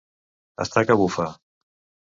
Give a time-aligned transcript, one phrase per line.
[0.65, 1.29] Estar que bufa.